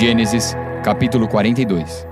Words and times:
Gênesis, 0.00 0.56
capítulo 0.82 1.28
42. 1.28 2.06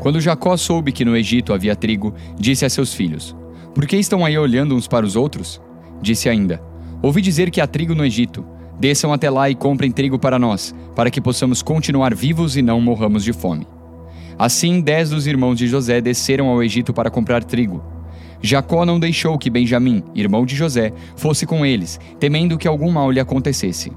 Quando 0.00 0.20
Jacó 0.20 0.56
soube 0.56 0.90
que 0.90 1.04
no 1.04 1.16
Egito 1.16 1.54
havia 1.54 1.76
trigo, 1.76 2.12
disse 2.36 2.64
a 2.64 2.68
seus 2.68 2.92
filhos: 2.92 3.36
Por 3.72 3.86
que 3.86 3.96
estão 3.96 4.24
aí 4.24 4.36
olhando 4.36 4.74
uns 4.74 4.88
para 4.88 5.06
os 5.06 5.14
outros? 5.14 5.62
Disse 6.00 6.28
ainda: 6.28 6.60
Ouvi 7.00 7.22
dizer 7.22 7.48
que 7.52 7.60
há 7.60 7.66
trigo 7.68 7.94
no 7.94 8.04
Egito. 8.04 8.44
Desçam 8.80 9.12
até 9.12 9.30
lá 9.30 9.48
e 9.48 9.54
comprem 9.54 9.92
trigo 9.92 10.18
para 10.18 10.36
nós, 10.36 10.74
para 10.96 11.12
que 11.12 11.20
possamos 11.20 11.62
continuar 11.62 12.12
vivos 12.12 12.56
e 12.56 12.60
não 12.60 12.80
morramos 12.80 13.22
de 13.22 13.32
fome. 13.32 13.68
Assim, 14.36 14.80
dez 14.80 15.10
dos 15.10 15.24
irmãos 15.28 15.54
de 15.54 15.68
José 15.68 16.00
desceram 16.00 16.48
ao 16.48 16.60
Egito 16.60 16.92
para 16.92 17.08
comprar 17.08 17.44
trigo. 17.44 17.84
Jacó 18.40 18.84
não 18.84 18.98
deixou 18.98 19.38
que 19.38 19.48
Benjamim, 19.48 20.02
irmão 20.12 20.44
de 20.44 20.56
José, 20.56 20.92
fosse 21.14 21.46
com 21.46 21.64
eles, 21.64 22.00
temendo 22.18 22.58
que 22.58 22.66
algum 22.66 22.90
mal 22.90 23.12
lhe 23.12 23.20
acontecesse. 23.20 23.92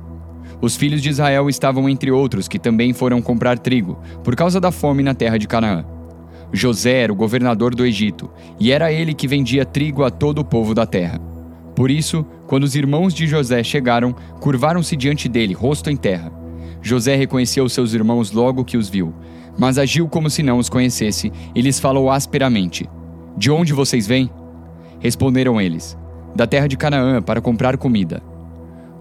Os 0.61 0.75
filhos 0.75 1.01
de 1.01 1.09
Israel 1.09 1.49
estavam 1.49 1.89
entre 1.89 2.11
outros 2.11 2.47
que 2.47 2.59
também 2.59 2.93
foram 2.93 3.21
comprar 3.21 3.59
trigo, 3.59 3.99
por 4.23 4.35
causa 4.35 4.59
da 4.59 4.71
fome 4.71 5.03
na 5.03 5.13
terra 5.13 5.37
de 5.37 5.47
Canaã. 5.47 5.85
José 6.51 7.03
era 7.03 7.11
o 7.11 7.15
governador 7.15 7.75
do 7.75 7.85
Egito, 7.85 8.29
e 8.59 8.71
era 8.71 8.91
ele 8.91 9.13
que 9.13 9.27
vendia 9.27 9.65
trigo 9.65 10.03
a 10.03 10.09
todo 10.09 10.39
o 10.39 10.45
povo 10.45 10.73
da 10.73 10.85
terra. 10.85 11.19
Por 11.75 11.91
isso, 11.91 12.25
quando 12.47 12.63
os 12.63 12.75
irmãos 12.75 13.13
de 13.13 13.27
José 13.27 13.61
chegaram, 13.63 14.15
curvaram-se 14.39 14.95
diante 14.95 15.27
dele, 15.27 15.53
rosto 15.53 15.89
em 15.89 15.97
terra. 15.97 16.31
José 16.81 17.15
reconheceu 17.15 17.67
seus 17.67 17.93
irmãos 17.93 18.31
logo 18.31 18.63
que 18.63 18.77
os 18.77 18.87
viu, 18.87 19.13
mas 19.57 19.77
agiu 19.77 20.07
como 20.07 20.29
se 20.29 20.41
não 20.41 20.57
os 20.57 20.69
conhecesse 20.69 21.31
e 21.53 21.61
lhes 21.61 21.79
falou 21.79 22.09
asperamente: 22.09 22.87
De 23.37 23.51
onde 23.51 23.73
vocês 23.73 24.07
vêm? 24.07 24.29
Responderam 24.99 25.59
eles: 25.59 25.97
Da 26.35 26.47
terra 26.47 26.67
de 26.67 26.77
Canaã, 26.77 27.21
para 27.21 27.41
comprar 27.41 27.77
comida. 27.77 28.21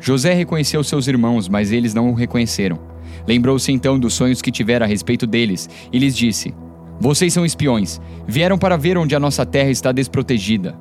José 0.05 0.35
reconheceu 0.35 0.85
seus 0.85 1.09
irmãos, 1.09 1.49
mas 1.49 1.73
eles 1.73 1.95
não 1.95 2.11
o 2.11 2.15
reconheceram. 2.15 2.79
Lembrou-se 3.27 3.73
então 3.73 3.99
dos 3.99 4.13
sonhos 4.13 4.43
que 4.43 4.51
tivera 4.51 4.85
a 4.85 4.89
respeito 4.89 5.27
deles 5.27 5.67
e 5.91 5.99
lhes 5.99 6.15
disse: 6.15 6.55
Vocês 7.01 7.33
são 7.33 7.43
espiões, 7.43 7.99
vieram 8.29 8.59
para 8.59 8.77
ver 8.77 8.99
onde 8.99 9.17
a 9.17 9.19
nossa 9.19 9.47
terra 9.47 9.71
está 9.71 9.93
desprotegida. 9.93 10.79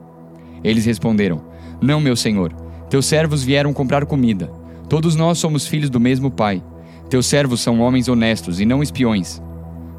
Eles 0.62 0.86
responderam: 0.86 1.42
Não, 1.82 2.02
meu 2.02 2.18
senhor, 2.18 2.52
teus 2.90 3.06
servos 3.06 3.46
vieram 3.46 3.72
comprar 3.72 4.06
comida. 4.06 4.52
Todos 4.90 5.16
nós 5.16 5.38
somos 5.38 5.66
filhos 5.66 5.90
do 5.90 6.02
mesmo 6.02 6.30
pai. 6.30 6.62
Teus 7.10 7.26
servos 7.26 7.62
são 7.62 7.80
homens 7.80 8.10
honestos 8.10 8.60
e 8.60 8.66
não 8.66 8.84
espiões. 8.84 9.42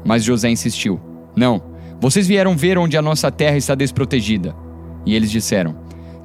Mas 0.05 0.23
José 0.23 0.51
insistiu: 0.51 0.99
Não, 1.35 1.63
vocês 1.99 2.27
vieram 2.27 2.55
ver 2.55 2.77
onde 2.77 2.95
a 2.95 3.01
nossa 3.01 3.31
terra 3.31 3.57
está 3.57 3.73
desprotegida. 3.73 4.55
E 5.03 5.15
eles 5.15 5.31
disseram: 5.31 5.75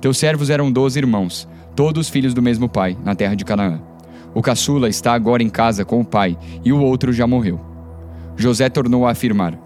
Teus 0.02 0.18
servos 0.18 0.50
eram 0.50 0.70
doze 0.70 0.98
irmãos 0.98 1.48
todos 1.80 2.10
filhos 2.10 2.34
do 2.34 2.42
mesmo 2.42 2.68
pai, 2.68 2.94
na 3.02 3.14
terra 3.14 3.34
de 3.34 3.42
Canaã. 3.42 3.80
O 4.34 4.42
caçula 4.42 4.86
está 4.86 5.14
agora 5.14 5.42
em 5.42 5.48
casa 5.48 5.82
com 5.82 5.98
o 5.98 6.04
pai, 6.04 6.36
e 6.62 6.74
o 6.74 6.78
outro 6.78 7.10
já 7.10 7.26
morreu. 7.26 7.58
José 8.36 8.68
tornou 8.68 9.06
a 9.06 9.12
afirmar: 9.12 9.58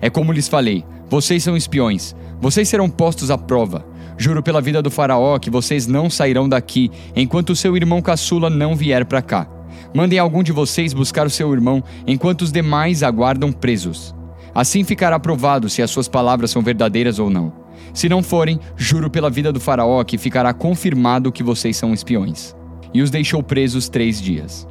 É 0.00 0.10
como 0.10 0.32
lhes 0.32 0.48
falei, 0.48 0.84
vocês 1.08 1.44
são 1.44 1.56
espiões, 1.56 2.12
vocês 2.40 2.68
serão 2.68 2.90
postos 2.90 3.30
à 3.30 3.38
prova. 3.38 3.86
Juro 4.18 4.42
pela 4.42 4.60
vida 4.60 4.82
do 4.82 4.90
Faraó 4.90 5.38
que 5.38 5.48
vocês 5.48 5.86
não 5.86 6.10
sairão 6.10 6.48
daqui 6.48 6.90
enquanto 7.14 7.50
o 7.50 7.56
seu 7.56 7.76
irmão 7.76 8.02
caçula 8.02 8.50
não 8.50 8.74
vier 8.74 9.04
para 9.04 9.22
cá. 9.22 9.46
Mandem 9.94 10.18
algum 10.18 10.42
de 10.42 10.50
vocês 10.50 10.92
buscar 10.92 11.24
o 11.24 11.30
seu 11.30 11.52
irmão 11.52 11.84
enquanto 12.04 12.42
os 12.42 12.50
demais 12.50 13.04
aguardam 13.04 13.52
presos. 13.52 14.12
Assim 14.52 14.82
ficará 14.82 15.20
provado 15.20 15.68
se 15.68 15.82
as 15.82 15.90
suas 15.92 16.08
palavras 16.08 16.50
são 16.50 16.62
verdadeiras 16.62 17.20
ou 17.20 17.30
não. 17.30 17.63
Se 17.92 18.08
não 18.08 18.22
forem, 18.22 18.58
juro 18.76 19.10
pela 19.10 19.30
vida 19.30 19.52
do 19.52 19.60
Faraó 19.60 20.02
que 20.04 20.18
ficará 20.18 20.52
confirmado 20.52 21.32
que 21.32 21.42
vocês 21.42 21.76
são 21.76 21.92
espiões. 21.92 22.54
E 22.92 23.02
os 23.02 23.10
deixou 23.10 23.42
presos 23.42 23.88
três 23.88 24.20
dias. 24.20 24.66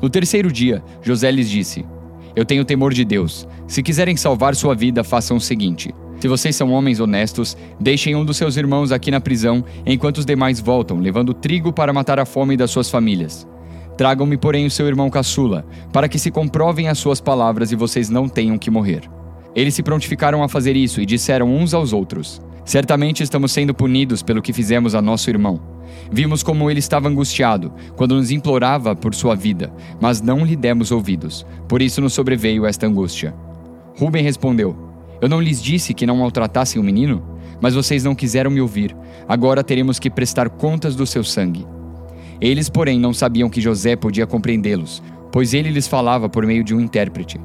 No 0.00 0.08
terceiro 0.08 0.50
dia, 0.50 0.82
José 1.02 1.30
lhes 1.30 1.50
disse: 1.50 1.84
Eu 2.34 2.44
tenho 2.44 2.64
temor 2.64 2.94
de 2.94 3.04
Deus. 3.04 3.46
Se 3.66 3.82
quiserem 3.82 4.16
salvar 4.16 4.54
sua 4.54 4.74
vida, 4.74 5.02
façam 5.02 5.36
o 5.36 5.40
seguinte. 5.40 5.92
Se 6.20 6.26
vocês 6.26 6.56
são 6.56 6.72
homens 6.72 6.98
honestos, 6.98 7.56
deixem 7.78 8.16
um 8.16 8.24
dos 8.24 8.36
seus 8.36 8.56
irmãos 8.56 8.90
aqui 8.90 9.10
na 9.10 9.20
prisão, 9.20 9.64
enquanto 9.86 10.18
os 10.18 10.26
demais 10.26 10.58
voltam, 10.58 10.98
levando 10.98 11.32
trigo 11.32 11.72
para 11.72 11.92
matar 11.92 12.18
a 12.18 12.24
fome 12.24 12.56
das 12.56 12.70
suas 12.70 12.90
famílias. 12.90 13.46
Tragam-me, 13.96 14.36
porém, 14.36 14.66
o 14.66 14.70
seu 14.70 14.86
irmão 14.86 15.10
caçula, 15.10 15.64
para 15.92 16.08
que 16.08 16.18
se 16.18 16.30
comprovem 16.30 16.88
as 16.88 16.98
suas 16.98 17.20
palavras 17.20 17.70
e 17.72 17.76
vocês 17.76 18.08
não 18.08 18.28
tenham 18.28 18.58
que 18.58 18.70
morrer. 18.70 19.02
Eles 19.58 19.74
se 19.74 19.82
prontificaram 19.82 20.44
a 20.44 20.48
fazer 20.48 20.76
isso 20.76 21.00
e 21.00 21.04
disseram 21.04 21.52
uns 21.52 21.74
aos 21.74 21.92
outros: 21.92 22.40
Certamente 22.64 23.24
estamos 23.24 23.50
sendo 23.50 23.74
punidos 23.74 24.22
pelo 24.22 24.40
que 24.40 24.52
fizemos 24.52 24.94
a 24.94 25.02
nosso 25.02 25.28
irmão. 25.28 25.60
Vimos 26.12 26.44
como 26.44 26.70
ele 26.70 26.78
estava 26.78 27.08
angustiado 27.08 27.72
quando 27.96 28.14
nos 28.14 28.30
implorava 28.30 28.94
por 28.94 29.16
sua 29.16 29.34
vida, 29.34 29.72
mas 30.00 30.20
não 30.22 30.44
lhe 30.44 30.54
demos 30.54 30.92
ouvidos. 30.92 31.44
Por 31.66 31.82
isso 31.82 32.00
nos 32.00 32.12
sobreveio 32.12 32.64
esta 32.64 32.86
angústia. 32.86 33.34
Rubem 33.98 34.22
respondeu: 34.22 34.76
Eu 35.20 35.28
não 35.28 35.40
lhes 35.40 35.60
disse 35.60 35.92
que 35.92 36.06
não 36.06 36.18
maltratassem 36.18 36.80
o 36.80 36.84
menino? 36.84 37.20
Mas 37.60 37.74
vocês 37.74 38.04
não 38.04 38.14
quiseram 38.14 38.52
me 38.52 38.60
ouvir. 38.60 38.96
Agora 39.28 39.64
teremos 39.64 39.98
que 39.98 40.08
prestar 40.08 40.50
contas 40.50 40.94
do 40.94 41.04
seu 41.04 41.24
sangue. 41.24 41.66
Eles, 42.40 42.68
porém, 42.68 43.00
não 43.00 43.12
sabiam 43.12 43.50
que 43.50 43.60
José 43.60 43.96
podia 43.96 44.24
compreendê-los, 44.24 45.02
pois 45.32 45.52
ele 45.52 45.72
lhes 45.72 45.88
falava 45.88 46.28
por 46.28 46.46
meio 46.46 46.62
de 46.62 46.76
um 46.76 46.80
intérprete. 46.80 47.40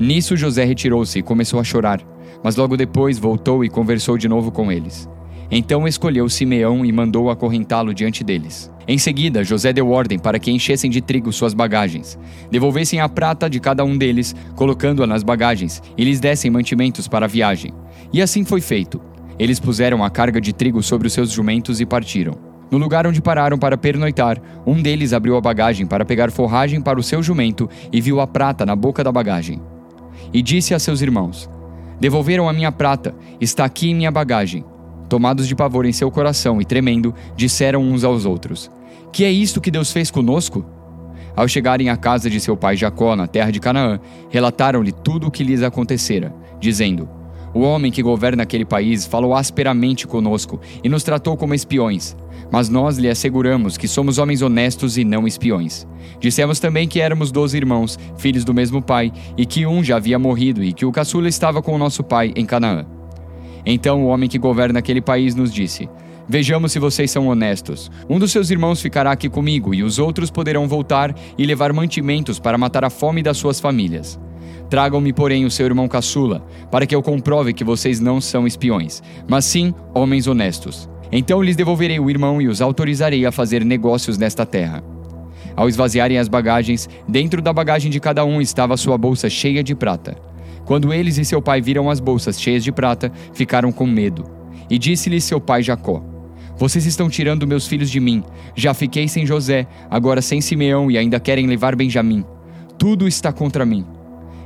Nisso 0.00 0.36
José 0.36 0.64
retirou-se 0.64 1.18
e 1.18 1.22
começou 1.22 1.58
a 1.58 1.64
chorar, 1.64 2.00
mas 2.42 2.54
logo 2.54 2.76
depois 2.76 3.18
voltou 3.18 3.64
e 3.64 3.68
conversou 3.68 4.16
de 4.16 4.28
novo 4.28 4.52
com 4.52 4.70
eles. 4.70 5.08
Então 5.50 5.88
escolheu 5.88 6.28
Simeão 6.28 6.84
e 6.84 6.92
mandou 6.92 7.30
acorrentá-lo 7.30 7.92
diante 7.92 8.22
deles. 8.22 8.70
Em 8.86 8.96
seguida, 8.96 9.42
José 9.42 9.72
deu 9.72 9.90
ordem 9.90 10.18
para 10.18 10.38
que 10.38 10.52
enchessem 10.52 10.90
de 10.90 11.00
trigo 11.00 11.32
suas 11.32 11.52
bagagens, 11.52 12.18
devolvessem 12.50 13.00
a 13.00 13.08
prata 13.08 13.50
de 13.50 13.58
cada 13.58 13.84
um 13.84 13.98
deles, 13.98 14.36
colocando-a 14.54 15.06
nas 15.06 15.22
bagagens, 15.22 15.82
e 15.96 16.04
lhes 16.04 16.20
dessem 16.20 16.50
mantimentos 16.50 17.08
para 17.08 17.26
a 17.26 17.28
viagem. 17.28 17.72
E 18.12 18.22
assim 18.22 18.44
foi 18.44 18.60
feito. 18.60 19.00
Eles 19.38 19.58
puseram 19.58 20.04
a 20.04 20.10
carga 20.10 20.40
de 20.40 20.52
trigo 20.52 20.82
sobre 20.82 21.08
os 21.08 21.12
seus 21.12 21.30
jumentos 21.30 21.80
e 21.80 21.86
partiram. 21.86 22.34
No 22.70 22.78
lugar 22.78 23.06
onde 23.06 23.20
pararam 23.20 23.58
para 23.58 23.76
pernoitar, 23.76 24.40
um 24.66 24.80
deles 24.80 25.12
abriu 25.12 25.36
a 25.36 25.40
bagagem 25.40 25.86
para 25.86 26.04
pegar 26.04 26.30
forragem 26.30 26.80
para 26.80 27.00
o 27.00 27.02
seu 27.02 27.22
jumento 27.22 27.68
e 27.90 28.00
viu 28.00 28.20
a 28.20 28.26
prata 28.26 28.64
na 28.64 28.76
boca 28.76 29.02
da 29.02 29.10
bagagem 29.10 29.60
e 30.32 30.42
disse 30.42 30.74
a 30.74 30.78
seus 30.78 31.00
irmãos: 31.00 31.48
Devolveram 32.00 32.48
a 32.48 32.52
minha 32.52 32.70
prata, 32.70 33.14
está 33.40 33.64
aqui 33.64 33.90
em 33.90 33.94
minha 33.94 34.10
bagagem. 34.10 34.64
Tomados 35.08 35.48
de 35.48 35.56
pavor 35.56 35.86
em 35.86 35.92
seu 35.92 36.10
coração 36.10 36.60
e 36.60 36.64
tremendo, 36.64 37.14
disseram 37.36 37.82
uns 37.82 38.04
aos 38.04 38.24
outros: 38.24 38.70
Que 39.12 39.24
é 39.24 39.30
isto 39.30 39.60
que 39.60 39.70
Deus 39.70 39.90
fez 39.90 40.10
conosco? 40.10 40.64
Ao 41.34 41.46
chegarem 41.46 41.88
à 41.88 41.96
casa 41.96 42.28
de 42.28 42.40
seu 42.40 42.56
pai 42.56 42.76
Jacó, 42.76 43.14
na 43.14 43.26
terra 43.26 43.50
de 43.50 43.60
Canaã, 43.60 44.00
relataram-lhe 44.28 44.92
tudo 44.92 45.28
o 45.28 45.30
que 45.30 45.44
lhes 45.44 45.62
acontecera, 45.62 46.34
dizendo: 46.60 47.08
O 47.58 47.62
homem 47.62 47.90
que 47.90 48.04
governa 48.04 48.44
aquele 48.44 48.64
país 48.64 49.04
falou 49.04 49.34
asperamente 49.34 50.06
conosco 50.06 50.60
e 50.84 50.88
nos 50.88 51.02
tratou 51.02 51.36
como 51.36 51.54
espiões. 51.54 52.16
Mas 52.52 52.68
nós 52.68 52.98
lhe 52.98 53.08
asseguramos 53.08 53.76
que 53.76 53.88
somos 53.88 54.16
homens 54.16 54.42
honestos 54.42 54.96
e 54.96 55.02
não 55.02 55.26
espiões. 55.26 55.84
Dissemos 56.20 56.60
também 56.60 56.86
que 56.86 57.00
éramos 57.00 57.32
doze 57.32 57.56
irmãos, 57.56 57.98
filhos 58.16 58.44
do 58.44 58.54
mesmo 58.54 58.80
pai, 58.80 59.12
e 59.36 59.44
que 59.44 59.66
um 59.66 59.82
já 59.82 59.96
havia 59.96 60.20
morrido 60.20 60.62
e 60.62 60.72
que 60.72 60.86
o 60.86 60.92
caçula 60.92 61.28
estava 61.28 61.60
com 61.60 61.74
o 61.74 61.78
nosso 61.78 62.04
pai 62.04 62.32
em 62.36 62.46
Canaã. 62.46 62.86
Então 63.66 64.04
o 64.04 64.06
homem 64.06 64.28
que 64.28 64.38
governa 64.38 64.78
aquele 64.78 65.00
país 65.00 65.34
nos 65.34 65.52
disse: 65.52 65.88
Vejamos 66.28 66.70
se 66.70 66.78
vocês 66.78 67.10
são 67.10 67.26
honestos. 67.26 67.90
Um 68.08 68.20
dos 68.20 68.30
seus 68.30 68.50
irmãos 68.50 68.80
ficará 68.80 69.10
aqui 69.10 69.28
comigo, 69.28 69.74
e 69.74 69.82
os 69.82 69.98
outros 69.98 70.30
poderão 70.30 70.68
voltar 70.68 71.12
e 71.36 71.44
levar 71.44 71.72
mantimentos 71.72 72.38
para 72.38 72.56
matar 72.56 72.84
a 72.84 72.90
fome 72.90 73.20
das 73.20 73.36
suas 73.36 73.58
famílias. 73.58 74.16
Tragam-me, 74.70 75.12
porém, 75.12 75.44
o 75.44 75.50
seu 75.50 75.66
irmão 75.66 75.88
caçula, 75.88 76.44
para 76.70 76.86
que 76.86 76.94
eu 76.94 77.02
comprove 77.02 77.52
que 77.52 77.64
vocês 77.64 78.00
não 78.00 78.20
são 78.20 78.46
espiões, 78.46 79.02
mas 79.26 79.44
sim 79.44 79.74
homens 79.94 80.26
honestos. 80.26 80.88
Então 81.10 81.42
lhes 81.42 81.56
devolverei 81.56 81.98
o 81.98 82.10
irmão 82.10 82.40
e 82.40 82.48
os 82.48 82.60
autorizarei 82.60 83.24
a 83.24 83.32
fazer 83.32 83.64
negócios 83.64 84.18
nesta 84.18 84.44
terra. 84.44 84.84
Ao 85.56 85.68
esvaziarem 85.68 86.18
as 86.18 86.28
bagagens, 86.28 86.88
dentro 87.08 87.40
da 87.40 87.52
bagagem 87.52 87.90
de 87.90 87.98
cada 87.98 88.24
um 88.24 88.40
estava 88.40 88.76
sua 88.76 88.98
bolsa 88.98 89.28
cheia 89.28 89.62
de 89.62 89.74
prata. 89.74 90.16
Quando 90.64 90.92
eles 90.92 91.16
e 91.16 91.24
seu 91.24 91.40
pai 91.40 91.62
viram 91.62 91.88
as 91.88 91.98
bolsas 91.98 92.40
cheias 92.40 92.62
de 92.62 92.70
prata, 92.70 93.10
ficaram 93.32 93.72
com 93.72 93.86
medo. 93.86 94.24
E 94.68 94.78
disse-lhe 94.78 95.20
seu 95.20 95.40
pai 95.40 95.62
Jacó: 95.62 96.02
Vocês 96.58 96.84
estão 96.84 97.08
tirando 97.08 97.46
meus 97.46 97.66
filhos 97.66 97.90
de 97.90 97.98
mim. 97.98 98.22
Já 98.54 98.74
fiquei 98.74 99.08
sem 99.08 99.24
José, 99.24 99.66
agora 99.90 100.20
sem 100.20 100.42
Simeão 100.42 100.90
e 100.90 100.98
ainda 100.98 101.18
querem 101.18 101.46
levar 101.46 101.74
Benjamim. 101.74 102.22
Tudo 102.78 103.08
está 103.08 103.32
contra 103.32 103.64
mim. 103.64 103.84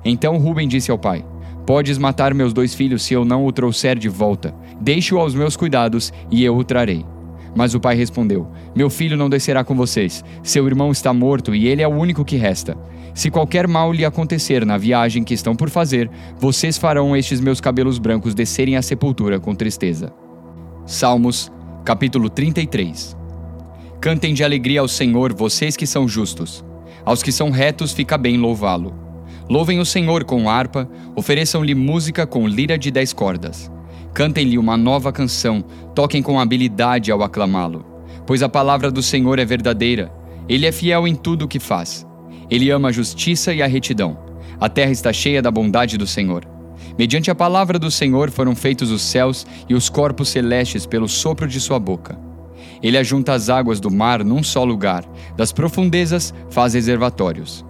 Então 0.05 0.39
Ruben 0.39 0.67
disse 0.67 0.91
ao 0.91 0.99
pai: 0.99 1.25
Podes 1.67 1.99
matar 1.99 2.35
meus 2.35 2.53
dois 2.53 2.75
filhos 2.75 3.03
se 3.03 3.15
eu 3.15 3.25
não 3.25 3.47
o 3.47 3.53
trouxer 3.53 3.99
de 3.99 4.09
volta. 4.09 4.55
Deixe-o 4.81 5.19
aos 5.19 5.35
meus 5.35 5.57
cuidados 5.57 6.13
e 6.31 6.45
eu 6.45 6.57
o 6.57 6.65
trarei. 6.65 7.05
Mas 7.55 7.75
o 7.75 7.81
pai 7.81 7.95
respondeu: 7.95 8.49
Meu 8.75 8.91
filho 8.91 9.17
não 9.17 9.31
descerá 9.31 9.63
com 9.63 9.75
vocês. 9.75 10.25
Seu 10.43 10.67
irmão 10.67 10.91
está 10.91 11.13
morto 11.13 11.55
e 11.55 11.69
ele 11.69 11.83
é 11.83 11.89
o 11.89 11.95
único 11.95 12.25
que 12.25 12.37
resta. 12.37 12.77
Se 13.15 13.31
qualquer 13.31 13.69
mal 13.69 13.93
lhe 13.93 14.05
acontecer 14.05 14.65
na 14.65 14.79
viagem 14.79 15.23
que 15.23 15.35
estão 15.35 15.55
por 15.55 15.69
fazer, 15.69 16.11
vocês 16.39 16.79
farão 16.79 17.15
estes 17.15 17.41
meus 17.41 17.61
cabelos 17.61 17.99
brancos 17.99 18.35
descerem 18.35 18.77
à 18.77 18.83
sepultura 18.83 19.39
com 19.39 19.55
tristeza. 19.55 20.13
Salmos, 20.87 21.53
capítulo 21.85 22.31
33 22.31 23.17
Cantem 24.01 24.35
de 24.35 24.43
alegria 24.43 24.81
ao 24.81 24.89
Senhor, 24.89 25.33
vocês 25.33 25.77
que 25.77 25.87
são 25.87 26.09
justos. 26.09 26.65
Aos 27.05 27.23
que 27.23 27.31
são 27.31 27.51
retos 27.51 27.93
fica 27.93 28.17
bem 28.19 28.37
louvá-lo. 28.37 29.02
Louvem 29.53 29.81
o 29.81 29.85
Senhor 29.85 30.25
com 30.25 30.49
harpa, 30.49 30.89
ofereçam-lhe 31.15 31.75
música 31.75 32.27
com 32.27 32.49
lira 32.49 32.79
de 32.79 32.91
dez 32.91 33.13
cordas. 33.13 33.71
Cantem-lhe 34.15 34.57
uma 34.57 34.79
nova 34.79 35.13
canção, 35.13 35.63
toquem 35.95 36.23
com 36.23 36.41
habilidade 36.41 37.13
ao 37.13 37.23
aclamá-lo. 37.23 37.85
Pois 38.27 38.43
a 38.43 38.49
palavra 38.49 38.91
do 38.91 39.03
Senhor 39.03 39.39
é 39.39 39.45
verdadeira, 39.45 40.11
ele 40.49 40.65
é 40.65 40.73
fiel 40.73 41.07
em 41.07 41.15
tudo 41.15 41.45
o 41.45 41.49
que 41.49 41.61
faz. 41.61 42.07
Ele 42.51 42.71
ama 42.71 42.89
a 42.89 42.93
justiça 42.93 43.53
e 43.53 43.61
a 43.61 43.67
retidão. 43.67 44.17
A 44.59 44.71
terra 44.71 44.91
está 44.91 45.13
cheia 45.13 45.43
da 45.43 45.51
bondade 45.51 45.99
do 45.99 46.07
Senhor. 46.07 46.49
Mediante 46.99 47.31
a 47.31 47.35
palavra 47.35 47.79
do 47.79 47.91
Senhor 47.91 48.31
foram 48.31 48.57
feitos 48.57 48.91
os 48.91 49.03
céus 49.03 49.47
e 49.69 49.75
os 49.75 49.91
corpos 49.91 50.31
celestes 50.31 50.87
pelo 50.87 51.07
sopro 51.07 51.47
de 51.47 51.61
sua 51.61 51.79
boca. 51.79 52.19
Ele 52.83 52.97
ajunta 52.97 53.35
as 53.35 53.51
águas 53.51 53.81
do 53.81 53.91
mar 53.91 54.25
num 54.25 54.43
só 54.43 54.65
lugar, 54.65 55.05
das 55.37 55.53
profundezas 55.53 56.33
faz 56.49 56.73
reservatórios. 56.73 57.63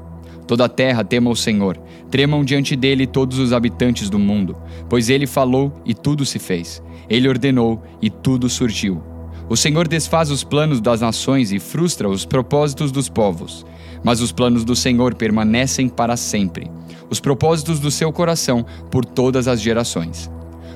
Toda 0.52 0.66
a 0.66 0.68
terra 0.68 1.02
tema 1.02 1.30
o 1.30 1.34
Senhor, 1.34 1.78
tremam 2.10 2.44
diante 2.44 2.76
dele 2.76 3.06
todos 3.06 3.38
os 3.38 3.54
habitantes 3.54 4.10
do 4.10 4.18
mundo, 4.18 4.54
pois 4.86 5.08
ele 5.08 5.26
falou 5.26 5.72
e 5.82 5.94
tudo 5.94 6.26
se 6.26 6.38
fez. 6.38 6.82
Ele 7.08 7.26
ordenou 7.26 7.82
e 8.02 8.10
tudo 8.10 8.50
surgiu. 8.50 9.02
O 9.48 9.56
Senhor 9.56 9.88
desfaz 9.88 10.30
os 10.30 10.44
planos 10.44 10.78
das 10.78 11.00
nações 11.00 11.52
e 11.52 11.58
frustra 11.58 12.06
os 12.06 12.26
propósitos 12.26 12.92
dos 12.92 13.08
povos. 13.08 13.64
Mas 14.04 14.20
os 14.20 14.30
planos 14.30 14.62
do 14.62 14.76
Senhor 14.76 15.14
permanecem 15.14 15.88
para 15.88 16.18
sempre, 16.18 16.70
os 17.08 17.18
propósitos 17.18 17.80
do 17.80 17.90
seu 17.90 18.12
coração 18.12 18.62
por 18.90 19.06
todas 19.06 19.48
as 19.48 19.58
gerações. 19.58 20.30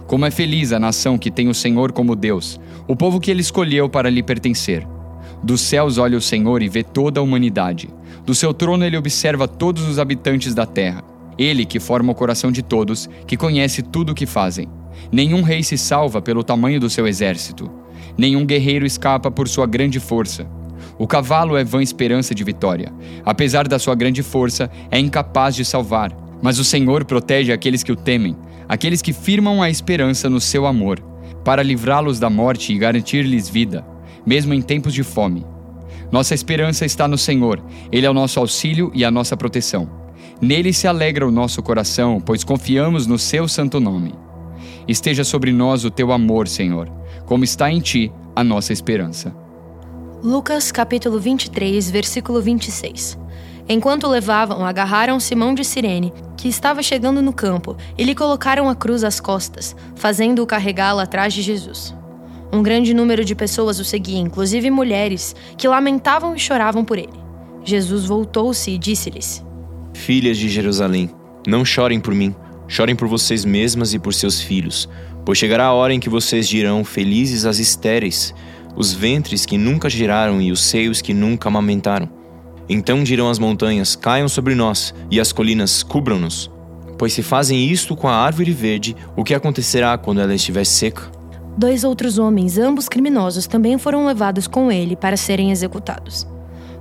Como 0.06 0.24
é 0.24 0.30
feliz 0.30 0.72
a 0.72 0.80
nação 0.80 1.18
que 1.18 1.30
tem 1.30 1.48
o 1.50 1.54
Senhor 1.54 1.92
como 1.92 2.16
Deus, 2.16 2.58
o 2.88 2.96
povo 2.96 3.20
que 3.20 3.30
ele 3.30 3.42
escolheu 3.42 3.90
para 3.90 4.08
lhe 4.08 4.22
pertencer. 4.22 4.95
Dos 5.46 5.60
céus 5.60 5.96
olha 5.96 6.18
o 6.18 6.20
Senhor 6.20 6.60
e 6.60 6.68
vê 6.68 6.82
toda 6.82 7.20
a 7.20 7.22
humanidade. 7.22 7.88
Do 8.24 8.34
seu 8.34 8.52
trono 8.52 8.84
ele 8.84 8.96
observa 8.96 9.46
todos 9.46 9.86
os 9.86 9.96
habitantes 9.96 10.52
da 10.52 10.66
terra. 10.66 11.04
Ele 11.38 11.64
que 11.64 11.78
forma 11.78 12.10
o 12.10 12.16
coração 12.16 12.50
de 12.50 12.64
todos, 12.64 13.08
que 13.28 13.36
conhece 13.36 13.80
tudo 13.80 14.10
o 14.10 14.14
que 14.14 14.26
fazem. 14.26 14.68
Nenhum 15.12 15.42
rei 15.42 15.62
se 15.62 15.78
salva 15.78 16.20
pelo 16.20 16.42
tamanho 16.42 16.80
do 16.80 16.90
seu 16.90 17.06
exército. 17.06 17.70
Nenhum 18.18 18.44
guerreiro 18.44 18.84
escapa 18.84 19.30
por 19.30 19.46
sua 19.46 19.68
grande 19.68 20.00
força. 20.00 20.48
O 20.98 21.06
cavalo 21.06 21.56
é 21.56 21.62
vã 21.62 21.80
esperança 21.80 22.34
de 22.34 22.42
vitória. 22.42 22.92
Apesar 23.24 23.68
da 23.68 23.78
sua 23.78 23.94
grande 23.94 24.24
força, 24.24 24.68
é 24.90 24.98
incapaz 24.98 25.54
de 25.54 25.64
salvar. 25.64 26.10
Mas 26.42 26.58
o 26.58 26.64
Senhor 26.64 27.04
protege 27.04 27.52
aqueles 27.52 27.84
que 27.84 27.92
o 27.92 27.96
temem, 27.96 28.36
aqueles 28.68 29.00
que 29.00 29.12
firmam 29.12 29.62
a 29.62 29.70
esperança 29.70 30.28
no 30.28 30.40
seu 30.40 30.66
amor, 30.66 30.98
para 31.44 31.62
livrá-los 31.62 32.18
da 32.18 32.28
morte 32.28 32.72
e 32.72 32.78
garantir-lhes 32.78 33.48
vida, 33.48 33.86
mesmo 34.26 34.52
em 34.52 34.60
tempos 34.60 34.92
de 34.92 35.02
fome. 35.02 35.46
Nossa 36.10 36.34
esperança 36.34 36.84
está 36.84 37.06
no 37.06 37.16
Senhor, 37.16 37.62
Ele 37.90 38.04
é 38.04 38.10
o 38.10 38.14
nosso 38.14 38.40
auxílio 38.40 38.90
e 38.94 39.04
a 39.04 39.10
nossa 39.10 39.36
proteção. 39.36 39.88
Nele 40.40 40.72
se 40.72 40.86
alegra 40.86 41.26
o 41.26 41.30
nosso 41.30 41.62
coração, 41.62 42.20
pois 42.20 42.44
confiamos 42.44 43.06
no 43.06 43.18
seu 43.18 43.48
santo 43.48 43.80
nome. 43.80 44.14
Esteja 44.86 45.24
sobre 45.24 45.52
nós 45.52 45.84
o 45.84 45.90
teu 45.90 46.12
amor, 46.12 46.46
Senhor, 46.46 46.90
como 47.24 47.44
está 47.44 47.70
em 47.70 47.80
ti 47.80 48.12
a 48.34 48.44
nossa 48.44 48.72
esperança. 48.72 49.34
Lucas 50.22 50.70
capítulo 50.70 51.18
23, 51.18 51.90
versículo 51.90 52.40
26. 52.42 53.18
Enquanto 53.68 54.06
levavam, 54.06 54.64
agarraram 54.64 55.18
Simão 55.18 55.54
de 55.54 55.64
Cirene, 55.64 56.12
que 56.36 56.48
estava 56.48 56.82
chegando 56.82 57.20
no 57.20 57.32
campo, 57.32 57.76
e 57.98 58.04
lhe 58.04 58.14
colocaram 58.14 58.68
a 58.68 58.76
cruz 58.76 59.02
às 59.02 59.18
costas, 59.18 59.74
fazendo-o 59.96 60.46
carregá-la 60.46 61.02
atrás 61.02 61.34
de 61.34 61.42
Jesus. 61.42 61.94
Um 62.52 62.62
grande 62.62 62.94
número 62.94 63.24
de 63.24 63.34
pessoas 63.34 63.78
o 63.78 63.84
seguia, 63.84 64.18
inclusive 64.18 64.70
mulheres, 64.70 65.34
que 65.56 65.68
lamentavam 65.68 66.34
e 66.34 66.38
choravam 66.38 66.84
por 66.84 66.98
ele. 66.98 67.26
Jesus 67.64 68.04
voltou-se 68.04 68.70
e 68.70 68.78
disse-lhes: 68.78 69.44
Filhas 69.92 70.38
de 70.38 70.48
Jerusalém, 70.48 71.10
não 71.46 71.64
chorem 71.64 72.00
por 72.00 72.14
mim, 72.14 72.34
chorem 72.68 72.94
por 72.94 73.08
vocês 73.08 73.44
mesmas 73.44 73.92
e 73.94 73.98
por 73.98 74.14
seus 74.14 74.40
filhos, 74.40 74.88
pois 75.24 75.38
chegará 75.38 75.66
a 75.66 75.72
hora 75.72 75.92
em 75.92 76.00
que 76.00 76.08
vocês 76.08 76.48
dirão 76.48 76.84
felizes 76.84 77.44
as 77.44 77.58
estéreis, 77.58 78.32
os 78.76 78.92
ventres 78.92 79.44
que 79.44 79.58
nunca 79.58 79.90
geraram 79.90 80.40
e 80.40 80.52
os 80.52 80.62
seios 80.62 81.00
que 81.00 81.12
nunca 81.12 81.48
amamentaram. 81.48 82.08
Então 82.68 83.02
dirão 83.02 83.28
as 83.28 83.38
montanhas: 83.38 83.96
caiam 83.96 84.28
sobre 84.28 84.54
nós, 84.54 84.94
e 85.10 85.20
as 85.20 85.32
colinas 85.32 85.82
cubram-nos. 85.82 86.50
Pois 86.98 87.12
se 87.12 87.22
fazem 87.22 87.66
isto 87.66 87.94
com 87.94 88.08
a 88.08 88.16
árvore 88.16 88.52
verde, 88.52 88.96
o 89.16 89.24
que 89.24 89.34
acontecerá 89.34 89.98
quando 89.98 90.20
ela 90.20 90.34
estiver 90.34 90.64
seca? 90.64 91.15
Dois 91.56 91.84
outros 91.84 92.18
homens, 92.18 92.58
ambos 92.58 92.86
criminosos, 92.86 93.46
também 93.46 93.78
foram 93.78 94.04
levados 94.04 94.46
com 94.46 94.70
ele 94.70 94.94
para 94.94 95.16
serem 95.16 95.50
executados. 95.50 96.26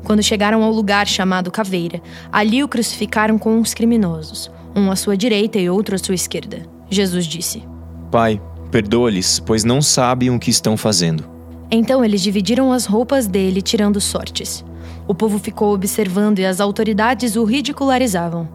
Quando 0.04 0.22
chegaram 0.22 0.63
ao 0.63 0.72
lugar 0.72 1.07
chamado 1.07 1.50
Caveira, 1.50 2.01
ali 2.31 2.62
o 2.62 2.68
crucificaram 2.68 3.38
com 3.38 3.60
os 3.60 3.74
criminosos, 3.74 4.51
um 4.75 4.92
à 4.92 4.95
sua 4.98 5.16
direita 5.16 5.57
e 5.57 5.69
outro 5.69 5.95
à 5.95 5.98
sua 5.98 6.13
esquerda. 6.13 6.63
Jesus 6.89 7.25
disse: 7.25 7.63
Pai, 8.12 8.42
perdoa-lhes, 8.69 9.39
pois 9.39 9.63
não 9.63 9.81
sabem 9.81 10.30
o 10.30 10.38
que 10.38 10.51
estão 10.51 10.75
fazendo. 10.75 11.24
Então 11.72 12.04
eles 12.04 12.22
dividiram 12.22 12.74
as 12.74 12.86
roupas 12.86 13.27
dele, 13.27 13.62
tirando 13.62 14.01
sortes. 14.01 14.63
O 15.07 15.16
povo 15.16 15.39
ficou 15.39 15.74
observando 15.74 16.39
e 16.39 16.45
as 16.45 16.60
autoridades 16.60 17.38
o 17.38 17.45
ridicularizavam. 17.45 18.48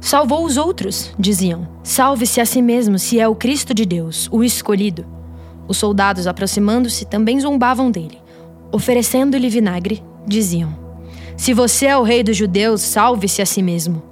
Salvou 0.00 0.44
os 0.44 0.56
outros, 0.56 1.12
diziam. 1.18 1.66
Salve-se 1.82 2.40
a 2.40 2.44
si 2.44 2.60
mesmo 2.60 2.98
se 2.98 3.18
é 3.18 3.26
o 3.26 3.34
Cristo 3.34 3.72
de 3.72 3.86
Deus, 3.86 4.28
o 4.30 4.44
escolhido. 4.44 5.21
Os 5.72 5.78
soldados, 5.78 6.26
aproximando-se, 6.26 7.06
também 7.06 7.40
zombavam 7.40 7.90
dele. 7.90 8.18
Oferecendo-lhe 8.70 9.48
vinagre, 9.48 10.04
diziam: 10.26 10.76
Se 11.34 11.54
você 11.54 11.86
é 11.86 11.96
o 11.96 12.02
rei 12.02 12.22
dos 12.22 12.36
judeus, 12.36 12.82
salve-se 12.82 13.40
a 13.40 13.46
si 13.46 13.62
mesmo. 13.62 14.02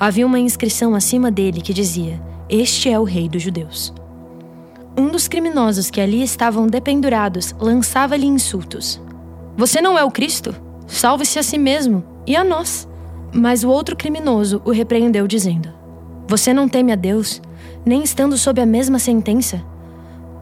Havia 0.00 0.26
uma 0.26 0.40
inscrição 0.40 0.96
acima 0.96 1.30
dele 1.30 1.60
que 1.60 1.72
dizia: 1.72 2.20
Este 2.48 2.90
é 2.90 2.98
o 2.98 3.04
rei 3.04 3.28
dos 3.28 3.40
judeus. 3.40 3.94
Um 4.98 5.06
dos 5.06 5.28
criminosos 5.28 5.90
que 5.90 6.00
ali 6.00 6.24
estavam 6.24 6.66
dependurados 6.66 7.54
lançava-lhe 7.60 8.26
insultos. 8.26 9.00
Você 9.56 9.80
não 9.80 9.96
é 9.96 10.02
o 10.02 10.10
Cristo? 10.10 10.56
Salve-se 10.88 11.38
a 11.38 11.42
si 11.44 11.56
mesmo 11.56 12.02
e 12.26 12.34
a 12.34 12.42
nós. 12.42 12.88
Mas 13.32 13.62
o 13.62 13.68
outro 13.68 13.94
criminoso 13.94 14.60
o 14.64 14.72
repreendeu, 14.72 15.28
dizendo: 15.28 15.72
Você 16.26 16.52
não 16.52 16.68
teme 16.68 16.90
a 16.90 16.96
Deus, 16.96 17.40
nem 17.84 18.02
estando 18.02 18.36
sob 18.36 18.60
a 18.60 18.66
mesma 18.66 18.98
sentença? 18.98 19.62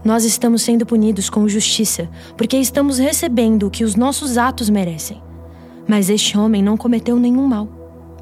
Nós 0.05 0.25
estamos 0.25 0.61
sendo 0.61 0.85
punidos 0.85 1.31
com 1.31 1.49
justiça, 1.49 2.11
porque 2.37 2.59
estamos 2.59 2.99
recebendo 2.99 3.67
o 3.67 3.71
que 3.71 3.85
os 3.85 3.97
nossos 3.97 4.37
atos 4.37 4.69
merecem. 4.69 5.23
Mas 5.89 6.11
este 6.11 6.37
homem 6.37 6.63
não 6.63 6.77
cometeu 6.77 7.19
nenhum 7.19 7.47
mal. 7.47 7.67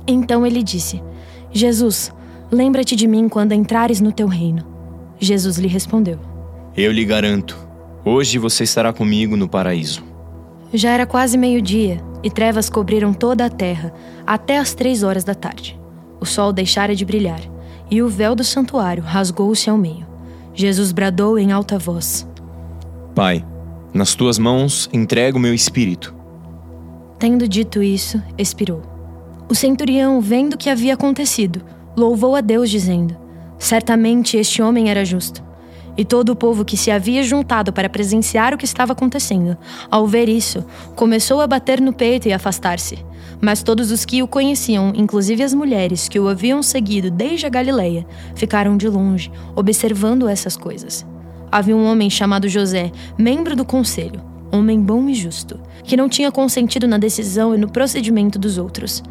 Então 0.06 0.46
ele 0.46 0.62
disse: 0.62 1.02
Jesus, 1.50 2.12
lembra-te 2.50 2.94
de 2.94 3.08
mim 3.08 3.28
quando 3.28 3.52
entrares 3.52 4.00
no 4.00 4.12
teu 4.12 4.28
reino. 4.28 4.64
Jesus 5.18 5.58
lhe 5.58 5.66
respondeu: 5.66 6.20
Eu 6.76 6.92
lhe 6.92 7.04
garanto, 7.04 7.58
hoje 8.04 8.38
você 8.38 8.62
estará 8.62 8.92
comigo 8.92 9.36
no 9.36 9.48
paraíso. 9.48 10.04
Já 10.72 10.90
era 10.90 11.04
quase 11.04 11.36
meio-dia 11.36 12.00
e 12.22 12.30
trevas 12.30 12.70
cobriram 12.70 13.12
toda 13.12 13.44
a 13.44 13.50
terra 13.50 13.92
até 14.24 14.56
as 14.56 14.72
três 14.72 15.02
horas 15.02 15.24
da 15.24 15.34
tarde. 15.34 15.78
O 16.20 16.24
sol 16.24 16.52
deixara 16.52 16.94
de 16.94 17.04
brilhar 17.04 17.40
e 17.90 18.00
o 18.00 18.08
véu 18.08 18.36
do 18.36 18.44
santuário 18.44 19.02
rasgou-se 19.02 19.68
ao 19.68 19.76
meio. 19.76 20.12
Jesus 20.54 20.92
bradou 20.92 21.38
em 21.38 21.52
alta 21.52 21.78
voz: 21.78 22.26
Pai, 23.14 23.44
nas 23.92 24.14
tuas 24.14 24.38
mãos 24.38 24.88
entrego 24.92 25.38
meu 25.38 25.54
espírito. 25.54 26.14
Tendo 27.18 27.47
dito 27.47 27.82
isso, 27.82 28.23
expirou. 28.37 28.82
O 29.49 29.54
centurião, 29.54 30.21
vendo 30.21 30.54
o 30.54 30.59
que 30.59 30.71
havia 30.71 30.94
acontecido, 30.94 31.62
louvou 31.97 32.35
a 32.35 32.40
Deus, 32.40 32.71
dizendo: 32.71 33.16
Certamente 33.59 34.37
este 34.37 34.62
homem 34.62 34.90
era 34.90 35.04
justo. 35.04 35.42
E 35.96 36.04
todo 36.04 36.30
o 36.30 36.37
povo 36.37 36.64
que 36.64 36.76
se 36.76 36.90
havia 36.90 37.22
juntado 37.22 37.72
para 37.72 37.88
presenciar 37.88 38.54
o 38.54 38.58
que 38.58 38.64
estava 38.64 38.92
acontecendo, 38.92 39.56
ao 39.90 40.06
ver 40.06 40.28
isso, 40.28 40.64
começou 40.96 41.40
a 41.40 41.46
bater 41.46 41.80
no 41.80 41.92
peito 41.92 42.28
e 42.28 42.32
afastar-se. 42.32 43.04
Mas 43.40 43.62
todos 43.62 43.90
os 43.90 44.04
que 44.04 44.22
o 44.22 44.28
conheciam, 44.28 44.92
inclusive 44.96 45.42
as 45.42 45.52
mulheres 45.52 46.08
que 46.08 46.18
o 46.18 46.28
haviam 46.28 46.62
seguido 46.62 47.11
desde 47.11 47.44
a 47.44 47.50
Galileia, 47.50 48.06
ficaram 48.34 48.76
de 48.76 48.88
longe, 48.88 49.30
observando 49.54 50.28
essas 50.28 50.56
coisas. 50.56 51.04
Havia 51.50 51.76
um 51.76 51.84
homem 51.84 52.08
chamado 52.08 52.49
José, 52.49 52.90
membro 53.18 53.54
do 53.54 53.64
conselho, 53.64 54.22
homem 54.50 54.80
bom 54.80 55.08
e 55.08 55.14
justo, 55.14 55.61
que 55.84 55.96
não 55.96 56.08
tinha 56.08 56.32
consentido 56.32 56.88
na 56.88 56.96
decisão 56.96 57.54
e 57.54 57.58
no 57.58 57.70
procedimento 57.70 58.38
dos 58.38 58.56
outros. 58.56 59.02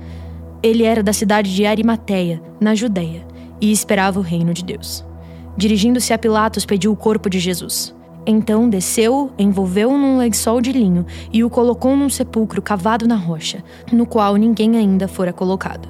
Ele 0.63 0.83
era 0.83 1.03
da 1.03 1.13
cidade 1.13 1.53
de 1.53 1.65
Arimateia, 1.65 2.41
na 2.59 2.73
Judéia 2.73 3.25
e 3.59 3.71
esperava 3.71 4.19
o 4.19 4.23
reino 4.23 4.53
de 4.53 4.63
Deus. 4.63 5.10
Dirigindo-se 5.57 6.13
a 6.13 6.17
Pilatos, 6.17 6.65
pediu 6.65 6.91
o 6.91 6.95
corpo 6.95 7.29
de 7.29 7.39
Jesus. 7.39 7.93
Então 8.25 8.69
desceu, 8.69 9.31
envolveu-o 9.37 9.97
num 9.97 10.17
lençol 10.17 10.61
de 10.61 10.71
linho 10.71 11.05
e 11.33 11.43
o 11.43 11.49
colocou 11.49 11.95
num 11.95 12.09
sepulcro 12.09 12.61
cavado 12.61 13.07
na 13.07 13.15
rocha, 13.15 13.63
no 13.91 14.05
qual 14.05 14.35
ninguém 14.35 14.77
ainda 14.77 15.07
fora 15.07 15.33
colocado. 15.33 15.89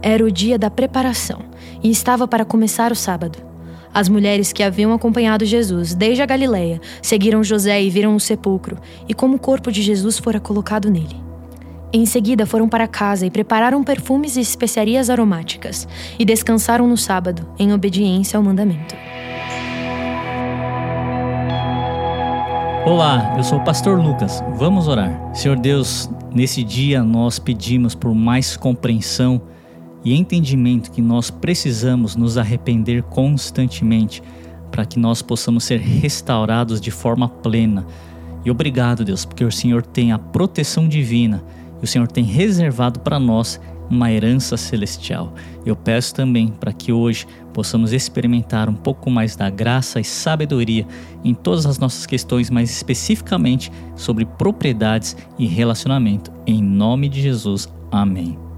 Era 0.00 0.24
o 0.24 0.30
dia 0.30 0.58
da 0.58 0.70
preparação 0.70 1.40
e 1.82 1.90
estava 1.90 2.26
para 2.26 2.44
começar 2.44 2.92
o 2.92 2.96
sábado. 2.96 3.38
As 3.94 4.08
mulheres 4.08 4.52
que 4.52 4.62
haviam 4.62 4.92
acompanhado 4.92 5.44
Jesus 5.44 5.94
desde 5.94 6.22
a 6.22 6.26
Galileia 6.26 6.80
seguiram 7.02 7.44
José 7.44 7.82
e 7.82 7.90
viram 7.90 8.16
o 8.16 8.20
sepulcro 8.20 8.78
e 9.08 9.12
como 9.12 9.36
o 9.36 9.40
corpo 9.40 9.70
de 9.70 9.82
Jesus 9.82 10.18
fora 10.18 10.40
colocado 10.40 10.88
nele. 10.88 11.31
Em 11.94 12.06
seguida, 12.06 12.46
foram 12.46 12.70
para 12.70 12.88
casa 12.88 13.26
e 13.26 13.30
prepararam 13.30 13.84
perfumes 13.84 14.36
e 14.36 14.40
especiarias 14.40 15.10
aromáticas, 15.10 15.86
e 16.18 16.24
descansaram 16.24 16.88
no 16.88 16.96
sábado, 16.96 17.46
em 17.58 17.70
obediência 17.74 18.38
ao 18.38 18.42
mandamento. 18.42 18.94
Olá, 22.86 23.34
eu 23.36 23.44
sou 23.44 23.58
o 23.58 23.64
pastor 23.64 24.00
Lucas. 24.00 24.42
Vamos 24.56 24.88
orar. 24.88 25.34
Senhor 25.34 25.58
Deus, 25.58 26.08
nesse 26.34 26.64
dia 26.64 27.02
nós 27.02 27.38
pedimos 27.38 27.94
por 27.94 28.14
mais 28.14 28.56
compreensão 28.56 29.42
e 30.02 30.14
entendimento 30.14 30.90
que 30.90 31.02
nós 31.02 31.30
precisamos 31.30 32.16
nos 32.16 32.38
arrepender 32.38 33.02
constantemente 33.02 34.22
para 34.70 34.86
que 34.86 34.98
nós 34.98 35.20
possamos 35.20 35.64
ser 35.64 35.78
restaurados 35.78 36.80
de 36.80 36.90
forma 36.90 37.28
plena. 37.28 37.86
E 38.46 38.50
obrigado, 38.50 39.04
Deus, 39.04 39.26
porque 39.26 39.44
o 39.44 39.52
Senhor 39.52 39.82
tem 39.82 40.10
a 40.10 40.18
proteção 40.18 40.88
divina 40.88 41.44
o 41.82 41.86
Senhor 41.86 42.06
tem 42.06 42.24
reservado 42.24 43.00
para 43.00 43.18
nós 43.18 43.60
uma 43.90 44.10
herança 44.10 44.56
celestial. 44.56 45.34
Eu 45.66 45.76
peço 45.76 46.14
também 46.14 46.48
para 46.48 46.72
que 46.72 46.92
hoje 46.92 47.26
possamos 47.52 47.92
experimentar 47.92 48.68
um 48.68 48.74
pouco 48.74 49.10
mais 49.10 49.36
da 49.36 49.50
graça 49.50 50.00
e 50.00 50.04
sabedoria 50.04 50.86
em 51.22 51.34
todas 51.34 51.66
as 51.66 51.78
nossas 51.78 52.06
questões, 52.06 52.48
mas 52.48 52.70
especificamente 52.70 53.70
sobre 53.94 54.24
propriedades 54.24 55.16
e 55.38 55.46
relacionamento. 55.46 56.32
Em 56.46 56.62
nome 56.62 57.08
de 57.08 57.20
Jesus. 57.20 57.68
Amém. 57.90 58.51